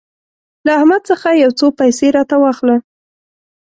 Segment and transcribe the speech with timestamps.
[0.65, 2.77] له احمد څخه يو څو پيسې راته واخله.